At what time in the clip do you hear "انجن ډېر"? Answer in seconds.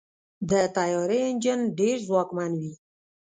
1.27-1.97